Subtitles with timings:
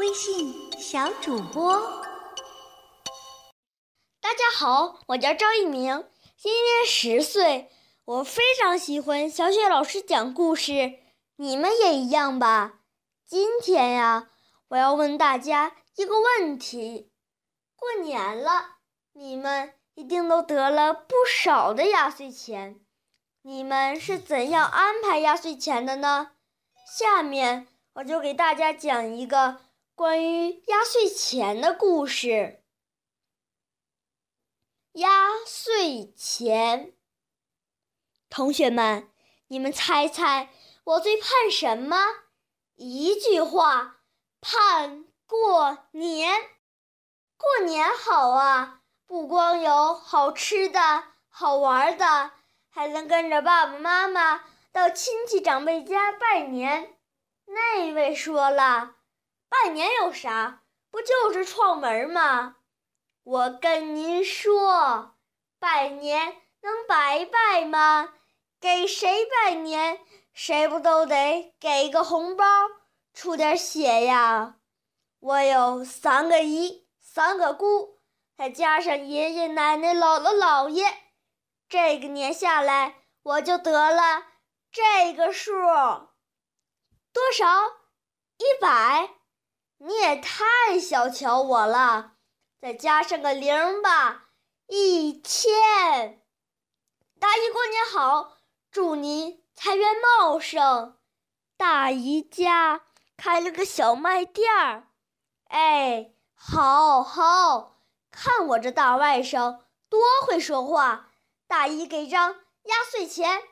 [0.00, 1.78] 微信小主播。
[4.18, 6.08] 大家好，我叫赵一鸣，
[6.38, 7.70] 今年十岁，
[8.06, 10.94] 我非常喜欢小雪老师讲故事，
[11.36, 12.80] 你们也一样吧？
[13.26, 14.30] 今天呀，
[14.68, 17.10] 我要问大家一个问题：
[17.76, 18.76] 过年了，
[19.12, 22.80] 你们一定都得了不少的压岁钱，
[23.42, 26.30] 你们是怎样安排压岁钱的呢？
[26.90, 29.60] 下面我就给大家讲一个
[30.00, 32.64] 关于压岁钱的故事。
[34.92, 35.10] 压
[35.46, 36.94] 岁钱，
[38.30, 39.10] 同学们，
[39.48, 41.98] 你们猜猜我最盼什么？
[42.76, 44.00] 一句话，
[44.40, 46.48] 盼过年。
[47.36, 52.30] 过年好啊，不光有好吃的、好玩的，
[52.70, 54.46] 还能跟着爸爸妈妈。
[54.72, 56.96] 到亲戚长辈家拜年，
[57.44, 58.96] 那位说了
[59.50, 60.62] ：“拜年有啥？
[60.90, 62.56] 不就是串门吗？”
[63.22, 65.14] 我跟您说，
[65.58, 68.14] 拜年能白拜吗？
[68.58, 70.00] 给谁拜年，
[70.32, 72.44] 谁不都得给个红包，
[73.12, 74.56] 出点血呀？
[75.18, 77.98] 我有三个姨，三个姑，
[78.36, 80.86] 再加上爷爷奶奶、姥姥姥爷，
[81.68, 84.24] 这个年下来，我就得了。
[84.72, 85.52] 这个数
[87.12, 87.46] 多少？
[88.38, 89.10] 一百？
[89.82, 92.12] 你也太小瞧我了！
[92.60, 94.28] 再加上个零吧，
[94.66, 96.22] 一千。
[97.18, 98.36] 大姨过年好，
[98.70, 100.98] 祝您财源茂盛。
[101.56, 102.82] 大姨家
[103.16, 104.88] 开了个小卖店儿，
[105.48, 111.08] 哎，好好看我这大外甥多会说话。
[111.46, 113.42] 大姨给张压岁钱。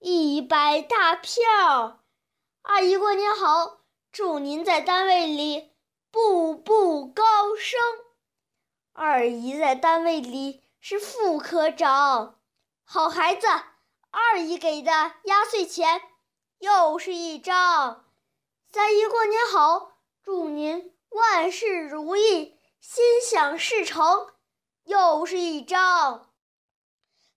[0.00, 2.04] 一百大票，
[2.60, 3.78] 二姨过年好，
[4.16, 5.74] 祝您在单位里
[6.10, 7.22] 步步高
[7.54, 7.78] 升。
[8.94, 12.38] 二姨在单位里是副科长，
[12.82, 13.46] 好孩子。
[14.10, 14.90] 二姨给的
[15.24, 16.00] 压岁钱
[16.60, 18.06] 又是一张。
[18.72, 24.28] 三姨过年好，祝您万事如意，心想事成，
[24.84, 26.30] 又是一张。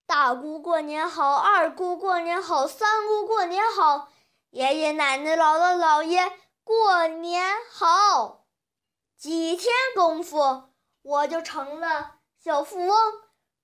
[0.05, 4.13] 大姑过年好，二姑过年好，三姑过年好，
[4.51, 6.31] 爷爷奶奶、姥姥姥爷
[6.69, 8.45] 过年好。
[9.17, 10.69] 几天功夫，
[11.01, 12.95] 我就成了小富翁，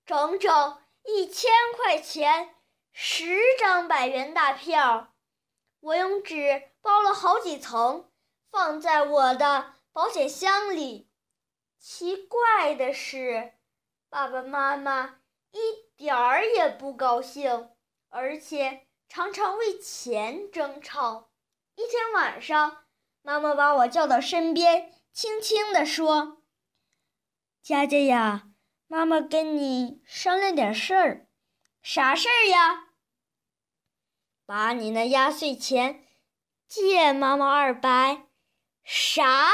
[0.04, 2.56] 整整一千块钱，
[2.90, 5.14] 十张百元大票。
[5.78, 8.10] 我用纸包了好几层，
[8.50, 11.08] 放在我的保险箱里。
[11.78, 13.52] 奇怪的是，
[14.08, 15.20] 爸爸妈妈。
[15.52, 15.60] 一
[15.96, 17.70] 点儿也不高兴，
[18.08, 21.30] 而且常常为钱争吵。
[21.76, 22.85] 一天晚上，
[23.26, 26.44] 妈妈把我叫到身边，轻轻地说
[27.60, 28.50] ：“佳佳呀，
[28.86, 31.26] 妈妈跟你商量点事儿。
[31.82, 32.84] 啥事儿呀？
[34.46, 36.06] 把你那压岁钱
[36.68, 38.28] 借妈妈二百。
[38.84, 39.50] 啥？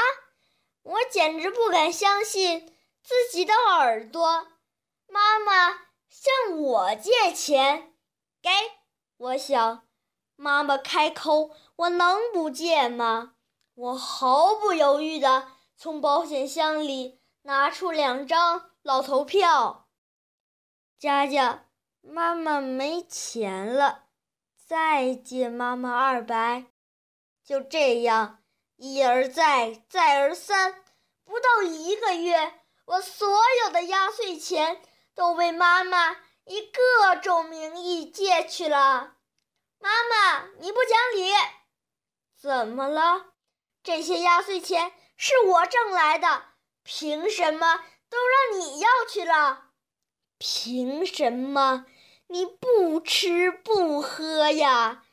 [0.83, 4.49] 我简直不敢相信自己的耳朵，
[5.07, 7.95] 妈妈。”向我借钱，
[8.39, 8.51] 给
[9.17, 9.87] 我想，
[10.35, 13.32] 妈妈开口，我能不借吗？
[13.75, 19.87] 我毫不犹豫地从保险箱里拿出两张老头票。
[20.97, 21.65] 佳佳，
[22.01, 24.05] 妈妈没钱了，
[24.65, 26.65] 再借妈妈二百。
[27.43, 28.43] 就这样，
[28.77, 30.83] 一而再，再而三，
[31.23, 33.27] 不到一个月，我所
[33.63, 34.81] 有的压岁钱。
[35.15, 39.17] 都被妈妈以各种名义借去了。
[39.77, 41.31] 妈妈，你不讲理！
[42.35, 43.32] 怎么了？
[43.83, 46.45] 这些压岁钱是我挣来的，
[46.83, 49.71] 凭什么都让你要去了？
[50.37, 51.85] 凭什么？
[52.27, 55.03] 你不吃不喝呀？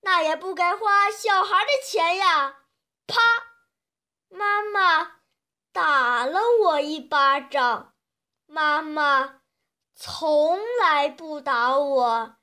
[0.00, 2.58] 那也不该花小孩的钱呀！
[3.06, 3.20] 啪！
[4.28, 5.20] 妈妈
[5.72, 7.94] 打了我一巴掌。
[8.46, 9.40] 妈妈。
[9.98, 12.36] 从来不打我，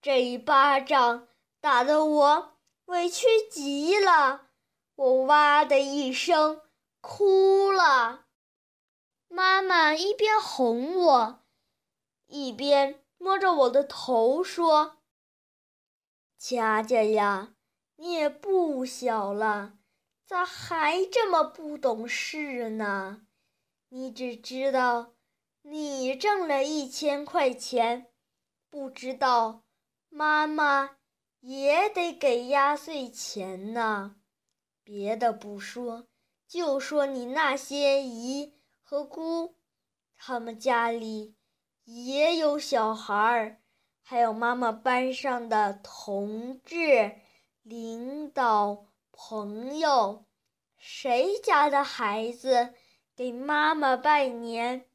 [0.00, 1.26] 这一巴掌
[1.60, 4.43] 打得我委屈极了，
[4.96, 6.62] 我哇的一声
[7.00, 8.26] 哭了。
[9.28, 11.44] 妈妈一边哄我，
[12.26, 14.98] 一边摸着我的头说
[16.38, 17.54] ：“佳佳呀，
[17.96, 19.78] 你也不小了，
[20.24, 23.26] 咋还这么不懂事呢？
[23.88, 25.12] 你只知道……”
[25.66, 28.12] 你挣了一千块钱，
[28.68, 29.64] 不知道
[30.10, 30.98] 妈妈
[31.40, 34.16] 也得给压岁钱呢。
[34.84, 36.06] 别的不说，
[36.46, 39.56] 就说你那些姨和姑，
[40.16, 41.34] 他们家里
[41.84, 43.62] 也有小孩儿，
[44.02, 47.16] 还有妈妈班上的同志、
[47.62, 50.26] 领导、朋友，
[50.76, 52.74] 谁家的孩子
[53.16, 54.86] 给妈妈拜年，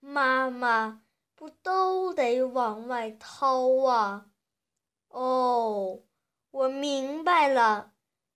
[0.00, 1.02] 妈妈
[1.34, 4.26] 不都得往外掏啊？
[5.08, 6.02] 哦，
[6.50, 7.94] 我明白了，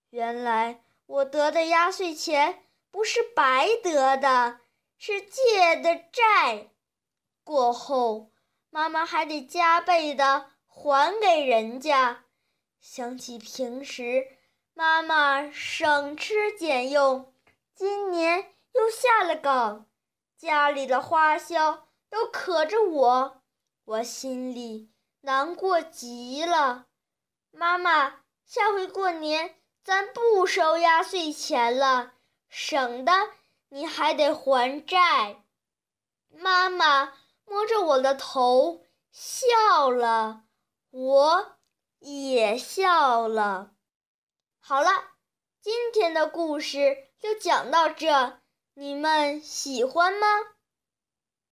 [0.09, 4.61] 原来我得的压岁钱不是白得的，
[4.97, 6.71] 是借的债。
[7.43, 8.33] 过后，
[8.71, 12.25] 妈妈还得加倍的还给人家。
[12.81, 14.27] 想起平时
[14.73, 17.35] 妈妈省吃俭用，
[17.75, 19.87] 今年又下了岗，
[20.37, 23.43] 家里的花销都可着我，
[23.85, 24.91] 我心里。
[25.21, 26.87] 难过极了，
[27.51, 32.15] 妈妈，下回过年咱不收压岁钱了，
[32.49, 33.13] 省得
[33.69, 35.45] 你还得还债。
[36.31, 37.13] 妈妈
[37.45, 38.83] 摸着我的头
[39.13, 40.45] 笑了，
[40.91, 41.57] 我
[41.99, 43.73] 也笑了。
[44.59, 44.89] 好了，
[45.61, 48.41] 今天的故事就讲到这，
[48.73, 50.27] 你们喜欢吗？